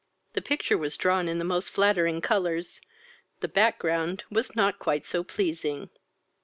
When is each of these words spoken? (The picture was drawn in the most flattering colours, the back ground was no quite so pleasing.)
(The 0.33 0.41
picture 0.41 0.79
was 0.79 0.97
drawn 0.97 1.27
in 1.27 1.37
the 1.37 1.45
most 1.45 1.69
flattering 1.69 2.21
colours, 2.21 2.81
the 3.41 3.47
back 3.47 3.77
ground 3.77 4.23
was 4.31 4.55
no 4.55 4.71
quite 4.71 5.05
so 5.05 5.23
pleasing.) 5.23 5.91